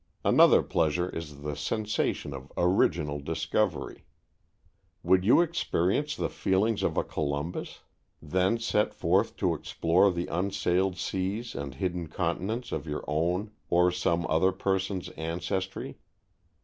[0.25, 4.03] Another pleasure is the sensation of original discovery.
[5.03, 7.81] Would you experience the feelings of a Columbus?
[8.19, 13.91] Then set forth to explore the unsailed seas and hidden continents of your own or
[13.91, 15.99] some other person's ancestry!